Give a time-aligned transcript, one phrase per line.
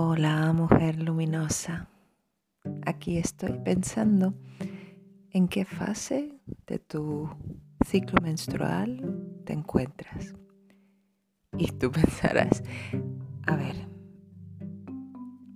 [0.00, 1.88] Hola mujer luminosa,
[2.86, 4.32] aquí estoy pensando
[5.32, 6.38] en qué fase
[6.68, 7.28] de tu
[7.84, 10.36] ciclo menstrual te encuentras.
[11.58, 12.62] Y tú pensarás,
[13.48, 13.88] a ver,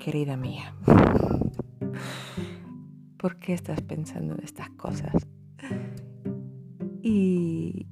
[0.00, 0.74] querida mía,
[3.18, 5.24] ¿por qué estás pensando en estas cosas?
[7.00, 7.86] Y,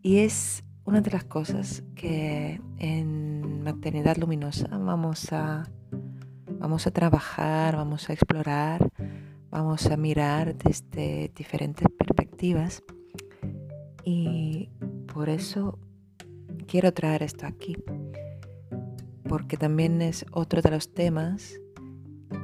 [0.00, 3.29] y es una de las cosas que en
[3.72, 5.70] Maternidad Luminosa vamos a,
[6.58, 8.90] vamos a trabajar, vamos a explorar,
[9.48, 12.82] vamos a mirar desde diferentes perspectivas.
[14.04, 14.70] Y
[15.12, 15.78] por eso
[16.66, 17.76] quiero traer esto aquí,
[19.28, 21.60] porque también es otro de los temas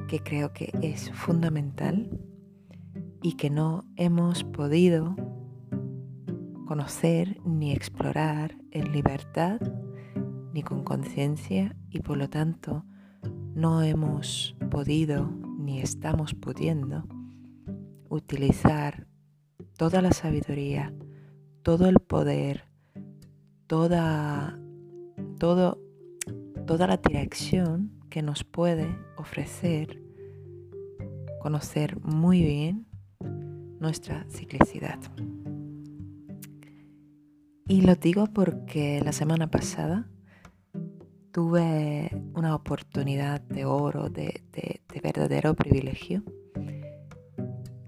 [0.07, 2.09] que creo que es fundamental
[3.21, 5.17] y que no hemos podido
[6.65, 9.59] conocer ni explorar en libertad
[10.57, 12.83] ni con conciencia y por lo tanto
[13.53, 17.03] no hemos podido ni estamos pudiendo
[18.09, 19.05] utilizar
[19.77, 20.95] toda la sabiduría,
[21.61, 22.63] todo el poder,
[23.67, 24.59] toda,
[25.37, 25.79] todo,
[26.65, 30.01] toda la dirección que nos puede ofrecer
[31.39, 32.87] conocer muy bien
[33.79, 34.97] nuestra ciclicidad.
[37.67, 40.09] Y lo digo porque la semana pasada
[41.37, 44.41] tuve una oportunidad de oro, de,
[45.03, 46.23] verdadero privilegio,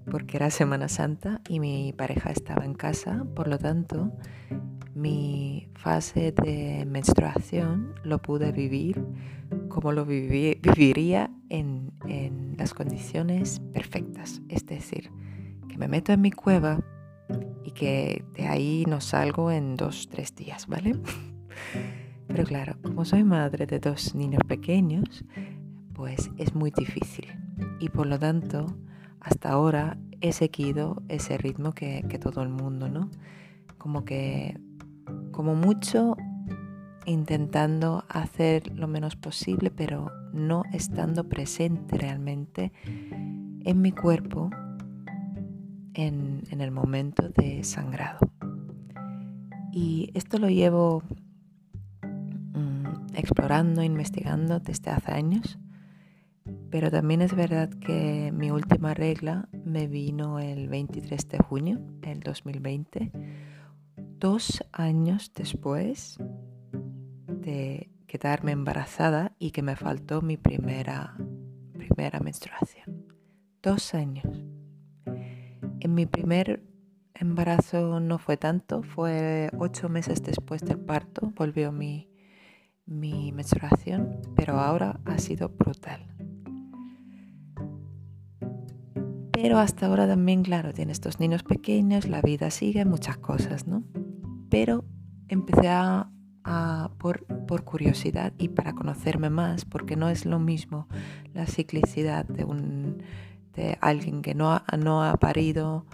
[0.08, 4.12] porque era Semana Santa y mi pareja estaba en casa, por lo tanto
[4.94, 9.04] mi fase de menstruación lo pude vivir
[9.68, 15.10] como lo viviría en, en las condiciones perfectas, es decir,
[15.68, 16.84] que me meto en mi cueva,
[17.64, 20.94] y que de ahí no salgo en dos, tres días, ¿vale?
[22.30, 25.24] Pero claro, como soy madre de dos niños pequeños,
[25.94, 27.26] pues es muy difícil.
[27.80, 28.66] Y por lo tanto,
[29.20, 33.10] hasta ahora he seguido ese ritmo que, todo el mundo, ¿no?
[33.78, 34.58] Como que,
[35.32, 36.16] como mucho,
[37.04, 44.50] intentando hacer lo menos posible, pero no estando presente realmente en mi cuerpo
[45.94, 48.20] en, el momento de sangrado.
[49.72, 51.02] Y esto lo llevo
[53.20, 55.58] explorando, investigando desde hace años,
[56.70, 62.20] pero también es verdad que mi última regla me vino el 23 de junio del
[62.20, 63.12] 2020,
[64.18, 66.18] dos años después
[67.26, 71.16] de quedarme embarazada y que me faltó mi primera,
[71.72, 73.06] primera menstruación.
[73.62, 74.44] Dos años.
[75.80, 76.62] En mi primer
[77.14, 82.09] embarazo no fue tanto, fue ocho meses después del parto, volvió mi,
[82.90, 86.04] mi menstruación, pero ahora ha sido brutal.
[89.32, 93.84] Pero hasta ahora también, claro, tiene estos niños pequeños, la vida sigue, muchas cosas, ¿no?
[94.50, 94.84] Pero
[95.28, 96.10] empecé a,
[96.98, 100.88] por, por, curiosidad y para conocerme más, porque no es lo mismo
[101.32, 103.02] la ciclicidad de un
[103.54, 105.86] de alguien que no ha, no ha parido,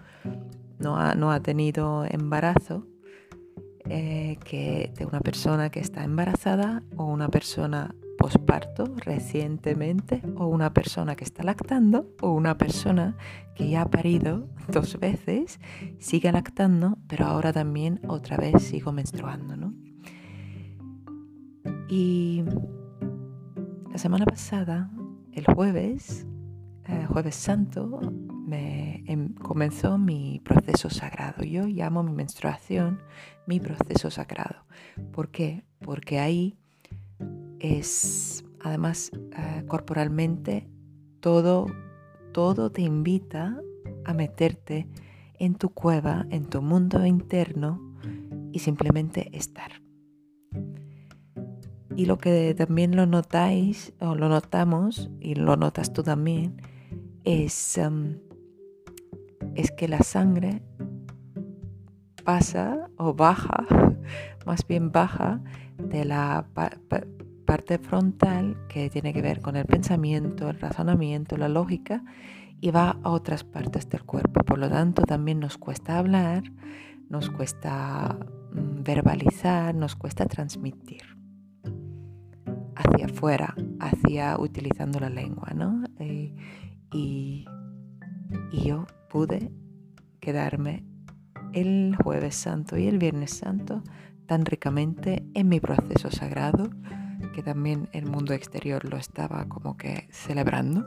[0.79, 2.87] no ha, no ha tenido embarazo,
[3.89, 10.73] eh, que de una persona que está embarazada o una persona posparto recientemente o una
[10.73, 13.17] persona que está lactando o una persona
[13.55, 15.61] que ya ha parido dos veces,
[15.99, 19.75] sigue lactando, pero ahora también otra vez sigo menstruando, ¿no?
[21.89, 22.43] Y
[23.93, 24.91] la semana pasada,
[25.33, 26.27] el jueves,
[26.89, 28.01] eh, jueves santo
[28.47, 31.45] me, em, comenzó mi proceso sagrado.
[31.45, 33.01] Yo llamo mi menstruación
[33.47, 34.65] mi proceso sagrado.
[35.13, 35.65] ¿Por qué?
[35.81, 36.59] Porque ahí
[37.61, 40.69] es, además, eh, corporalmente,
[41.21, 41.67] todo,
[42.33, 43.61] todo te invita
[44.05, 44.89] a meterte
[45.39, 47.81] en tu cueva, en tu mundo interno
[48.53, 49.83] y simplemente estar.
[51.95, 56.61] Y lo que también lo notáis o lo notamos y lo notas tú también
[57.25, 58.19] es, em,
[59.57, 60.63] es que la sangre
[62.25, 63.67] pasa o baja,
[64.47, 65.41] más bien baja
[65.79, 66.47] de la
[67.47, 72.03] parte frontal que tiene que ver con el pensamiento, el razonamiento, la lógica
[72.61, 74.41] y va a otras partes del cuerpo.
[74.45, 76.43] Por lo tanto, también nos cuesta hablar,
[77.09, 78.19] nos cuesta
[78.53, 81.03] mm, verbalizar, nos cuesta transmitir
[82.75, 85.85] hacia afuera, hacia utilizando la lengua, ¿no?
[85.99, 86.35] Eh,
[86.93, 87.47] y,
[88.53, 89.51] yo pude
[90.21, 90.85] quedarme
[91.55, 93.83] el jueves santo y el viernes santo
[94.27, 96.69] tan ricamente en mi proceso sagrado
[97.33, 100.87] que también el mundo exterior lo estaba como que celebrando.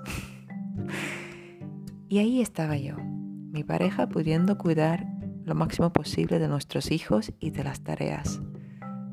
[2.08, 5.08] y ahí estaba yo, mi pareja pudiendo cuidar
[5.44, 8.44] lo máximo posible de nuestros hijos y de las tareas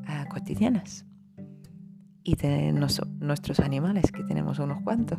[0.05, 1.07] ah, cotidianas.
[2.21, 5.17] Y de nuestros animales, que tenemos unos cuantos.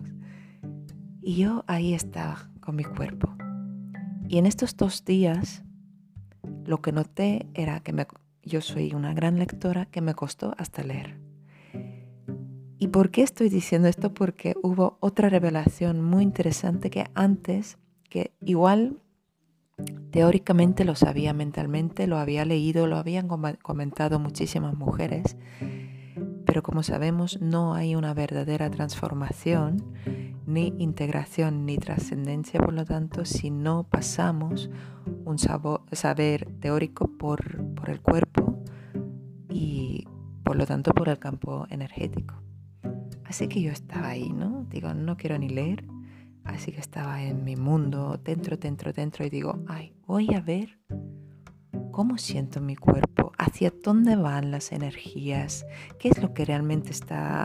[1.20, 3.37] Y yo ahí estaba con mi cuerpo.
[4.28, 5.64] Y en estos dos días
[6.66, 8.06] lo que noté era que
[8.42, 11.18] yo soy una gran lectora que me costó hasta leer.
[12.78, 14.12] ¿Y por qué estoy diciendo esto?
[14.12, 17.78] Porque hubo otra revelación muy interesante que antes,
[18.08, 19.00] que igual
[20.10, 25.36] teóricamente lo sabía mentalmente, lo había leído, lo habían comentado muchísimas mujeres,
[26.44, 29.82] pero como sabemos no hay una verdadera transformación
[30.48, 34.70] ni integración ni trascendencia, por lo tanto, si no pasamos
[35.26, 38.62] un saber teórico por, por el cuerpo
[39.50, 40.06] y
[40.42, 42.34] por lo tanto por el campo energético.
[43.24, 44.66] Así que yo estaba ahí, ¿no?
[44.70, 45.84] Digo, no quiero ni leer,
[46.44, 50.78] así que estaba en mi mundo, dentro, dentro, dentro, y digo, ay, voy a ver
[51.98, 55.66] cómo siento mi cuerpo, hacia dónde van las energías,
[55.98, 56.92] qué es lo que realmente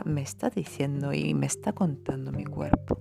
[0.05, 3.00] me está diciendo y me está contando mi cuerpo.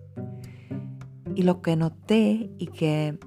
[1.34, 3.18] Y lo que noté y que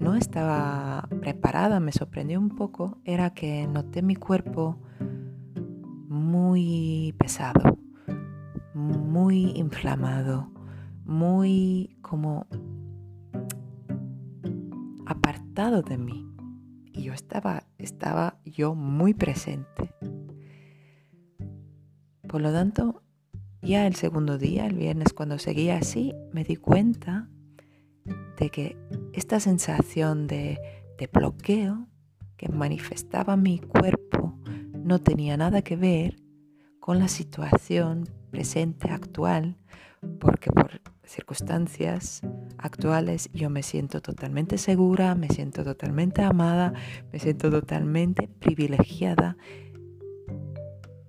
[0.00, 4.78] no estaba preparada, me sorprendió un poco, era que noté mi cuerpo
[6.10, 7.78] muy pesado,
[8.74, 10.52] muy inflamado,
[11.06, 12.46] muy como
[15.06, 16.31] apartado de mí
[17.12, 19.94] estaba, estaba yo muy presente.
[22.28, 23.02] Por lo tanto,
[23.60, 27.28] ya el segundo día, el viernes, cuando seguía así, me di cuenta
[28.38, 28.76] de que
[29.12, 30.58] esta sensación de
[31.12, 31.88] bloqueo
[32.36, 34.38] que manifestaba mi cuerpo
[34.74, 36.16] no tenía nada que ver
[36.80, 39.56] con la situación presente, actual,
[40.18, 42.22] porque por circunstancias
[42.58, 46.72] actuales yo me siento totalmente segura, me siento totalmente amada,
[47.12, 49.36] me siento totalmente privilegiada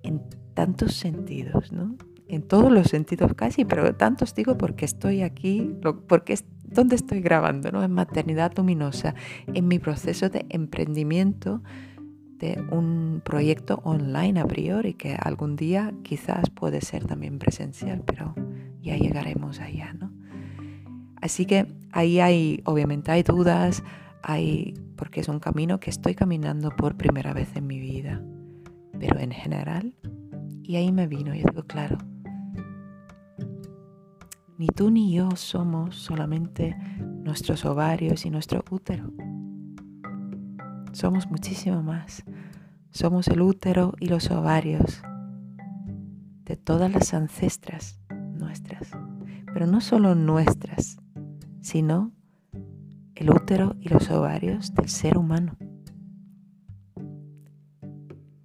[0.02, 0.22] en
[0.54, 1.96] tantos sentidos, ¿no?
[2.26, 5.74] En todos los sentidos casi, pero tantos digo porque estoy aquí,
[6.08, 7.82] porque es donde estoy grabando, ¿no?
[7.82, 9.14] En Maternidad Luminosa,
[9.46, 11.62] en mi proceso de emprendimiento
[12.38, 18.34] de un proyecto online a priori que algún día quizás puede ser también presencial, pero
[18.84, 20.12] ya llegaremos allá, ¿no?
[21.20, 23.82] Así que ahí hay, obviamente hay dudas,
[24.22, 28.22] hay, porque es un camino que estoy caminando por primera vez en mi vida,
[29.00, 29.94] pero en general,
[30.62, 31.98] y ahí me vino, yo digo, claro,
[34.58, 39.10] ni tú ni yo somos solamente nuestros ovarios y nuestro útero.
[40.92, 42.22] Somos muchísimo más.
[42.90, 45.02] Somos el útero y los ovarios
[46.44, 47.98] de todas las ancestras
[48.34, 48.90] nuestras,
[49.52, 50.98] pero no solo nuestras,
[51.60, 52.12] sino
[53.14, 55.56] el útero y los ovarios del ser humano.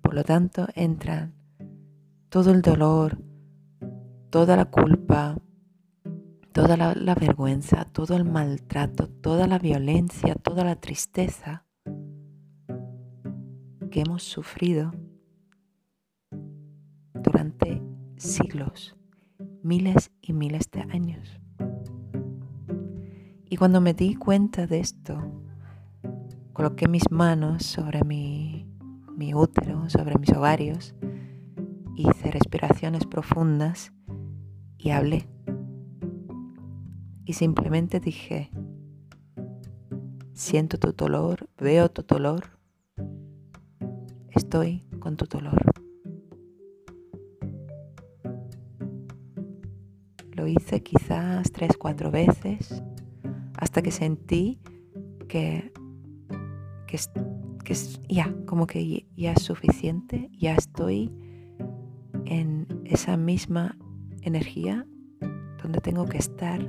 [0.02, 1.34] Por lo tanto, entran
[2.30, 3.20] todo el dolor,
[4.30, 5.38] toda la culpa,
[6.52, 11.66] toda la, la, vergüenza, todo el maltrato, toda la violencia, toda la tristeza
[13.92, 14.94] que hemos sufrido
[17.14, 17.82] durante
[18.18, 18.99] siglos
[19.64, 21.40] miles y miles de años.
[23.50, 25.20] Y cuando me di cuenta de esto,
[26.54, 28.68] coloqué mis manos sobre mi,
[29.16, 30.96] mi útero, sobre mis ovarios,
[31.96, 33.92] hice respiraciones profundas
[34.78, 35.28] y hablé.
[37.26, 38.52] Y simplemente dije,
[40.34, 42.58] siento tu dolor, veo tu dolor,
[44.32, 45.79] estoy con tu dolor.
[50.40, 52.82] Lo hice quizás tres, cuatro veces
[53.58, 54.62] hasta que sentí
[55.28, 55.74] que,
[56.88, 56.98] que,
[57.66, 57.76] que
[58.08, 61.12] ya, como que ya es suficiente, ya estoy
[62.24, 63.78] en esa misma
[64.22, 64.88] energía
[65.62, 66.66] donde tengo que estar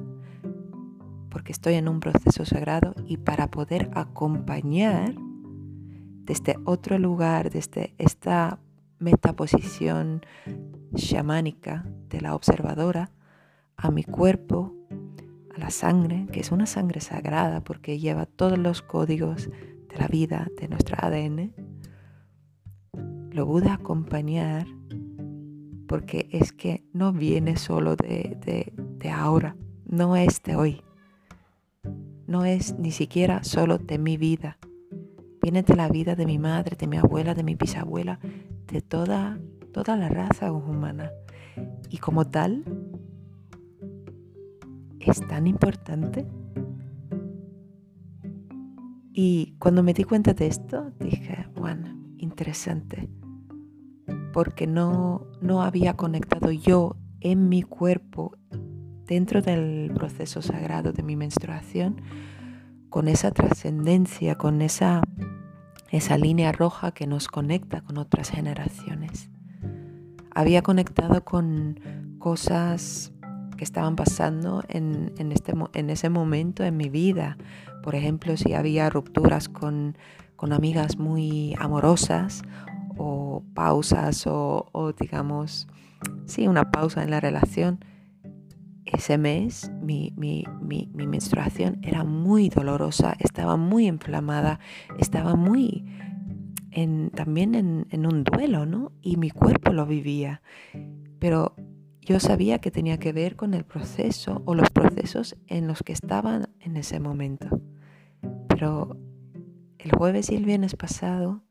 [1.29, 5.15] porque estoy en un proceso sagrado y para poder acompañar
[6.25, 8.59] desde otro lugar, desde esta
[8.99, 10.27] metaposición
[10.97, 13.13] chamánica de la observadora,
[13.83, 14.75] a mi cuerpo,
[15.55, 20.07] a la sangre, que es una sangre sagrada porque lleva todos los códigos de la
[20.07, 21.53] vida, de nuestro ADN,
[23.33, 24.67] lo pude acompañar
[25.89, 29.57] porque es que no viene solo de, de, de ahora,
[29.87, 30.83] no es de hoy,
[32.27, 34.59] no es ni siquiera solo de mi vida,
[35.43, 38.21] viene de la vida de mi madre, de mi abuela, de mi bisabuela,
[38.67, 41.13] de toda toda la raza humana.
[41.89, 42.65] Y como tal,
[45.01, 46.27] es tan importante.
[49.13, 53.11] Y cuando me di cuenta de esto, dije, bueno, interesante,
[54.33, 58.37] porque no, no había conectado yo en mi cuerpo,
[59.07, 62.01] dentro del proceso sagrado de mi menstruación,
[62.89, 65.03] con esa trascendencia, con esa,
[65.91, 69.31] esa línea roja que nos conecta con otras generaciones.
[70.33, 71.81] Había conectado con
[72.19, 73.13] cosas
[73.61, 77.37] que estaban pasando en, este, en ese momento en mi vida.
[77.83, 79.99] Por ejemplo, si había rupturas con,
[80.51, 82.41] amigas muy amorosas
[82.97, 85.69] o pausas o, digamos,
[86.25, 87.85] sí, una pausa en la relación.
[88.87, 90.15] Ese mes mi,
[90.95, 94.59] menstruación era muy dolorosa, estaba muy inflamada,
[94.99, 95.85] estaba muy
[97.15, 98.93] también en, en, un duelo, ¿no?
[99.03, 100.41] Y mi cuerpo lo vivía.
[101.19, 101.55] Pero
[102.01, 105.93] yo sabía que tenía que ver con el proceso o los procesos en los que
[105.93, 107.61] estaban en ese momento.
[108.49, 108.97] Pero
[109.79, 111.43] el jueves y el viernes pasado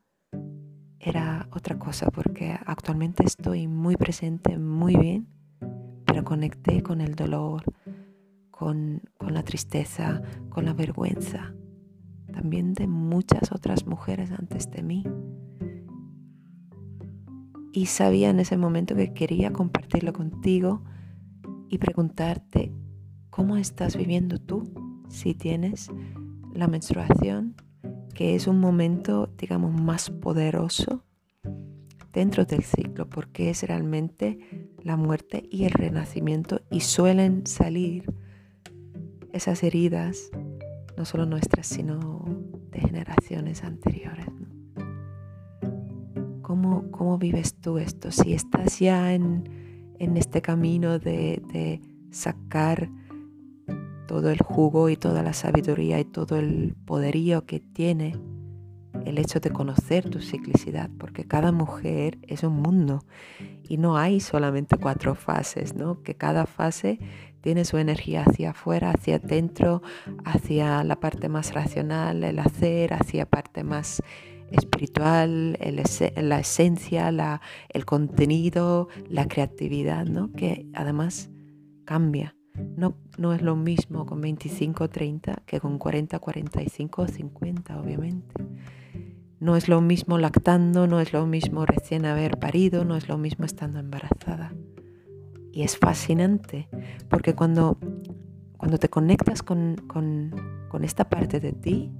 [0.99, 5.27] era otra cosa porque actualmente estoy muy presente, muy bien,
[6.05, 7.63] pero conecté con el dolor,
[8.51, 11.53] con, con la tristeza, con la vergüenza,
[12.33, 15.05] también de muchas otras mujeres antes de mí
[17.71, 20.83] y sabía en ese momento que quería compartirlo contigo
[21.69, 22.71] y preguntarte
[23.29, 24.63] cómo estás viviendo tú
[25.07, 25.89] si tienes
[26.53, 27.55] la menstruación,
[28.13, 31.03] que es un momento, digamos, más poderoso
[32.11, 38.11] dentro del ciclo, porque es realmente la muerte y el renacimiento y suelen salir
[39.31, 40.31] esas heridas,
[40.97, 42.25] no solo nuestras, sino
[42.71, 44.18] de generaciones anteriores.
[46.91, 48.11] ¿Cómo, vives tú esto?
[48.11, 49.49] Si estás ya en,
[49.99, 52.89] este camino de, sacar
[54.07, 58.15] todo el jugo y toda la sabiduría y todo el poderío que tiene
[59.05, 63.03] el hecho de conocer tu ciclicidad, porque cada mujer es un mundo
[63.63, 66.01] y no hay solamente cuatro fases, ¿no?
[66.01, 66.99] Que cada fase
[67.41, 69.81] tiene su energía hacia afuera, hacia adentro,
[70.25, 74.01] hacia la parte más racional, el hacer, hacia parte más
[74.51, 75.57] espiritual,
[76.15, 80.31] la esencia, el contenido, la creatividad, ¿no?
[80.33, 81.29] que además
[81.85, 82.35] cambia.
[82.75, 88.33] No, no es lo mismo con 25 30 que con 40, 45 o 50, obviamente.
[89.39, 93.17] No es lo mismo lactando, no es lo mismo recién haber parido, no es lo
[93.17, 94.53] mismo estando embarazada.
[95.53, 96.67] Y es fascinante,
[97.09, 97.77] porque cuando,
[98.57, 100.35] cuando te conectas con, con,
[100.67, 101.91] con esta parte de ti,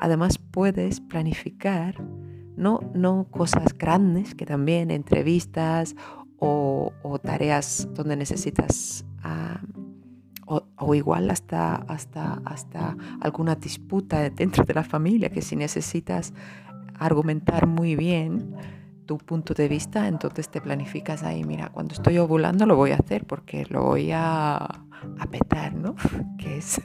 [0.00, 2.02] Además puedes planificar
[2.56, 5.94] no, no cosas grandes, que también entrevistas
[6.38, 9.60] o, tareas donde necesitas, ah,
[10.46, 16.32] o, igual hasta, hasta, hasta alguna disputa dentro de la familia, que si necesitas
[16.94, 18.54] argumentar muy bien
[19.08, 22.96] tu punto de vista, entonces te planificas ahí, mira, cuando estoy ovulando lo voy a
[22.96, 24.84] hacer porque lo voy a
[25.18, 25.94] a petar, ¿no?
[26.38, 26.80] Que, es,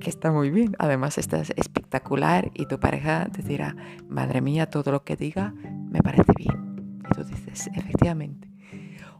[0.00, 0.74] que está muy bien.
[0.78, 3.76] Además, estás espectacular y tu pareja te dirá,
[4.08, 5.52] madre mía, todo lo que diga
[5.90, 7.00] me parece bien.
[7.04, 8.48] Y tú dices, efectivamente.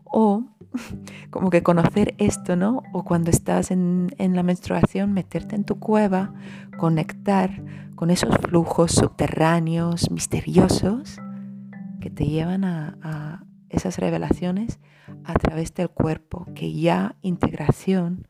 [0.05, 0.45] O
[1.31, 2.83] como que conocer esto, ¿no?
[2.93, 6.33] O cuando estás en, la menstruación, meterte en tu cueva,
[6.79, 7.62] conectar
[7.95, 11.19] con esos flujos subterráneos, misteriosos,
[12.07, 14.79] que te llevan a esas revelaciones
[15.25, 18.29] a través del cuerpo, que ya integración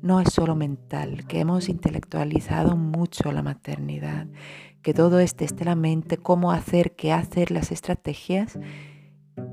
[0.00, 4.26] no es solo mental, que hemos intelectualizado mucho la maternidad,
[4.80, 8.58] que todo es desde la mente, cómo hacer, qué hacer, las estrategias,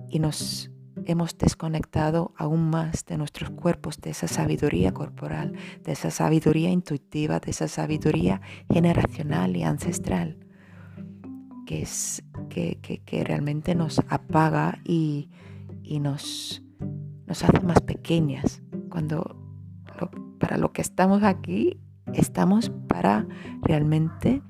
[0.07, 0.71] y nos
[1.03, 5.51] hemos desconectado aún más de nuestros cuerpos, de esa sabiduría corporal,
[5.83, 8.39] de esa sabiduría intuitiva, de esa sabiduría
[8.71, 10.37] generacional y ancestral,
[11.71, 15.29] que, es, que, que realmente nos apaga y,
[15.81, 16.61] y nos,
[17.27, 18.61] nos hace más pequeñas.
[18.89, 19.37] Cuando
[20.37, 21.79] para lo que estamos aquí,
[22.13, 23.25] estamos para
[23.61, 24.41] realmente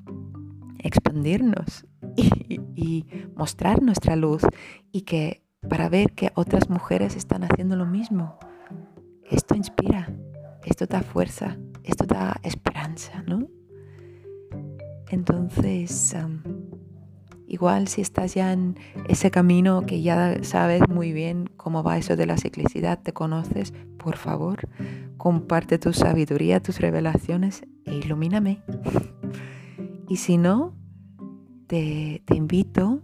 [0.80, 1.86] expandirnos
[2.16, 4.42] y, mostrar nuestra luz
[4.92, 8.40] y que para ver que otras mujeres están haciendo lo mismo.
[9.30, 10.12] Esto inspira,
[10.66, 13.48] esto da fuerza, esto da esperanza, ¿no?
[15.12, 16.16] Entonces,
[17.52, 18.78] Igual si estás ya en
[19.10, 23.74] ese camino que ya sabes muy bien cómo va eso de la ciclicidad, te conoces,
[23.98, 24.70] por favor,
[25.18, 28.64] comparte tu sabiduría, tus revelaciones e ilumíname.
[30.08, 30.78] Y si no,
[31.68, 33.02] te, invito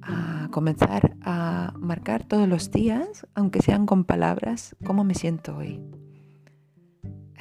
[0.00, 5.78] a, comenzar a marcar todos los días, aunque sean con palabras, cómo me siento hoy.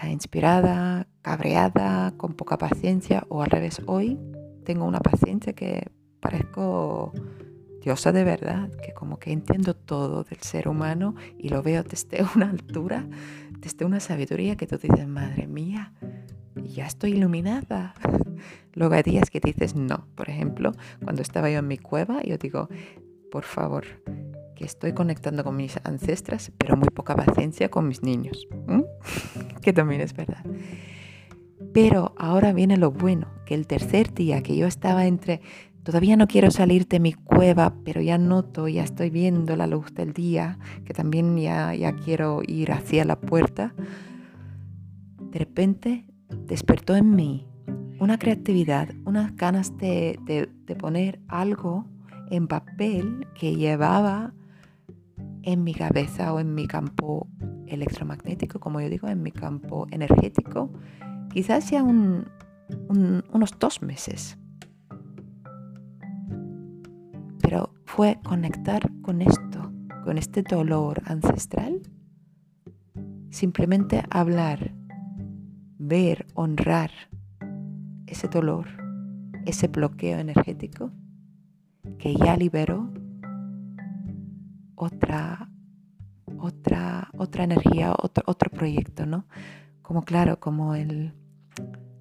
[0.04, 4.20] Inspirada, cabreada, con poca paciencia o al revés, hoy
[4.66, 7.14] tengo una paciencia que parezco
[7.82, 12.26] diosa de verdad, que como que entiendo todo del ser humano y lo veo desde
[12.36, 13.08] una altura,
[13.60, 15.94] desde una sabiduría que tú dices, madre mía,
[16.56, 17.94] ya estoy iluminada.
[18.74, 20.08] Luego hay días que dices no.
[20.16, 22.70] Por ejemplo, cuando estaba yo en mi cueva, yo digo,
[23.32, 23.86] por favor,
[24.56, 28.48] que estoy conectando con mis ancestras, pero muy poca paciencia con mis niños.
[29.62, 30.44] que también es verdad.
[31.76, 35.42] Pero ahora viene lo bueno, que el tercer día que yo estaba entre,
[35.84, 39.94] todavía no quiero salir de mi cueva, pero ya noto, ya estoy viendo la luz
[39.94, 43.76] del día, que también ya, ya quiero ir hacia la puerta,
[45.20, 46.06] de repente
[46.48, 47.46] despertó en mí
[48.00, 50.48] una creatividad, unas ganas de,
[50.80, 51.84] poner algo
[52.32, 54.34] en papel que llevaba
[55.44, 57.28] en mi cabeza o en mi campo
[57.68, 60.72] electromagnético, como yo digo, en mi campo energético,
[61.36, 64.38] quizás ya unos dos meses.
[67.42, 69.70] Pero fue conectar con esto,
[70.06, 71.82] con este dolor ancestral,
[73.32, 74.72] simplemente hablar
[75.78, 76.92] ver, honrar
[78.08, 78.68] ese dolor,
[79.46, 80.94] ese bloqueo energético
[82.00, 82.94] que ya liberó
[84.76, 85.50] otra,
[86.38, 89.26] otra, otra energía, otro, otro proyecto, ¿no?
[89.82, 91.14] Como claro, como el,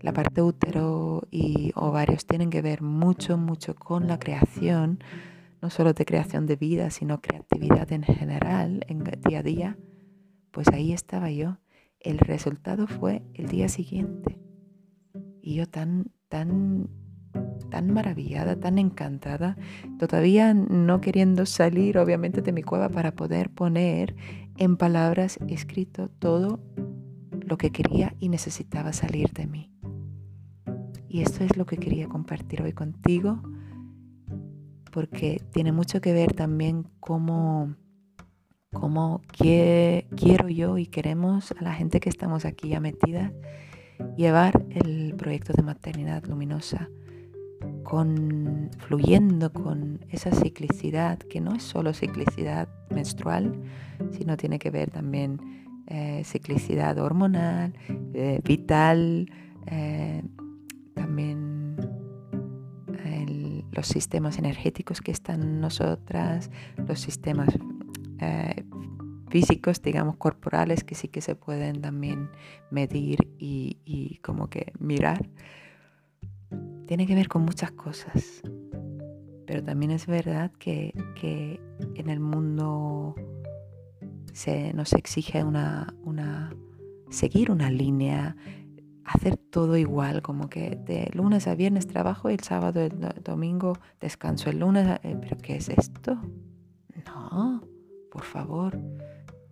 [0.01, 5.03] la parte útero y ovarios tienen que ver mucho, mucho con la creación,
[5.63, 9.79] no solo de creación de vida, sino creatividad en general, en día a día,
[10.51, 11.59] pues ahí estaba yo
[12.05, 14.39] el resultado fue el día siguiente.
[15.43, 16.89] Y yo tan, tan,
[17.71, 19.57] tan maravillada, tan encantada,
[19.99, 24.15] todavía no queriendo salir obviamente de mi cueva para poder poner
[24.57, 26.61] en palabras escrito todo
[27.45, 29.71] lo que quería y necesitaba salir de mí.
[31.09, 33.41] Y esto es lo que quería compartir hoy contigo,
[34.91, 37.75] porque tiene mucho que ver también cómo
[38.75, 43.33] cómo quiero yo y queremos a la gente que estamos aquí ya metida
[44.17, 46.91] llevar el proyecto de maternidad luminosa
[47.85, 53.63] con fluyendo con esa ciclicidad que no es solo ciclicidad menstrual
[54.11, 57.75] sino tiene que ver también eh, ciclicidad hormonal
[58.15, 59.31] eh, vital
[59.67, 60.23] eh,
[60.95, 61.77] también
[63.73, 66.49] los sistemas energéticos que están en nosotras
[66.87, 67.49] los sistemas
[69.35, 72.31] físicos, digamos, corporales, que sí que se pueden también
[72.71, 75.29] medir y, como que mirar,
[76.87, 78.43] tiene que ver con muchas cosas.
[79.45, 80.95] Pero también es verdad que,
[81.97, 83.17] en el mundo
[84.35, 86.53] se nos exige una, una,
[87.09, 88.37] seguir una línea,
[89.05, 93.79] hacer todo igual, como que de lunes a viernes trabajo y el sábado, el domingo
[94.01, 94.51] descanso.
[94.51, 96.19] El lunes, eh, ¿pero qué es esto?
[97.07, 97.63] No,
[98.11, 98.77] por favor,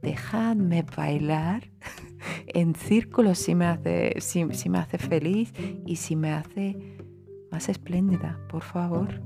[0.03, 1.71] dejadme bailar
[2.49, 5.53] en círculos si me hace, si, me hace feliz
[5.87, 6.99] y si me hace
[7.53, 9.23] más espléndida, por favor.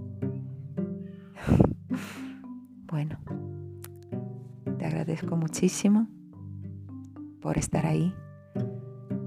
[2.88, 3.18] bueno,
[4.86, 6.08] agradezco muchísimo
[7.40, 8.14] por estar ahí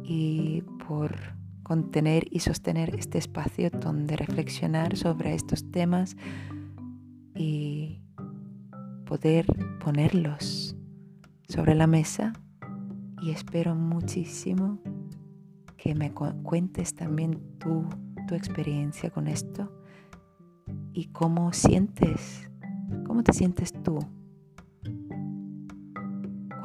[0.03, 1.15] y por
[1.63, 6.17] contener y sostener este espacio donde reflexionar sobre estos temas
[7.35, 8.01] y
[9.05, 9.45] poder
[9.83, 10.75] ponerlos
[11.47, 12.33] sobre la mesa.
[13.21, 14.79] Y espero muchísimo
[15.77, 17.87] que me cuentes también tu,
[18.27, 19.71] tu experiencia con esto
[20.93, 22.49] y cómo sientes,
[23.05, 23.99] cómo te sientes tú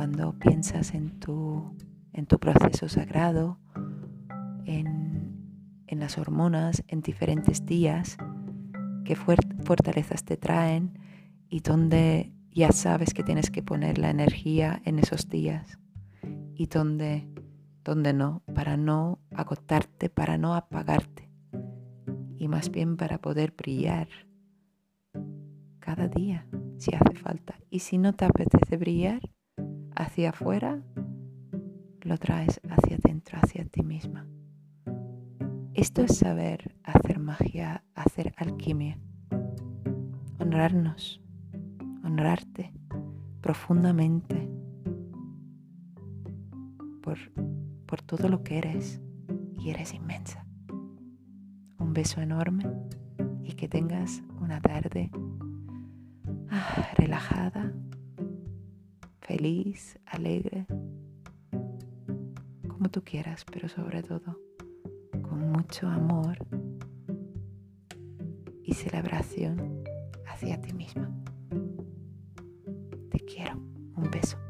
[0.04, 1.74] cuando piensas en tu,
[2.12, 3.58] en tu proceso sagrado,
[4.66, 5.32] en,
[5.86, 8.18] en las hormonas, en diferentes días,
[9.06, 10.98] qué fortalezas te traen
[11.48, 15.78] y donde ya sabes que tienes que poner la energía en esos días
[16.54, 17.26] y donde,
[17.82, 21.30] donde no, para no agotarte, para no apagarte
[22.36, 24.08] y más bien para poder brillar
[25.78, 27.58] cada día si hace falta.
[27.70, 29.33] Y si no te apetece brillar
[29.94, 30.82] hacia afuera,
[32.02, 34.26] lo traes hacia adentro, hacia ti misma.
[35.74, 38.98] Esto es saber hacer magia, hacer alquimia,
[40.38, 41.24] honrarnos
[42.04, 42.72] honrarte
[43.40, 44.48] profundamente
[47.02, 47.18] por,
[47.86, 49.00] por todo lo que eres
[49.58, 50.46] y eres inmensa.
[51.78, 52.64] Un beso enorme
[53.42, 55.10] y que tengas una tarde
[56.50, 57.72] ah, relajada,
[59.24, 60.66] feliz, alegre,
[62.68, 64.38] como tú quieras, pero sobre todo
[65.22, 66.36] con mucho amor
[68.62, 69.82] y celebración
[70.26, 71.10] hacia ti misma.
[73.10, 73.56] Te quiero.
[73.96, 74.43] Un beso.